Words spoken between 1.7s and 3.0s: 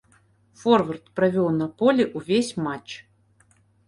полі ўвесь матч.